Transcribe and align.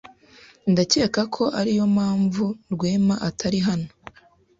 Ndakeka 0.71 1.21
ko 1.35 1.43
ariyo 1.59 1.85
mpamvu 1.95 2.43
Rwema 2.73 3.15
atari 3.29 3.59
hano. 3.67 3.89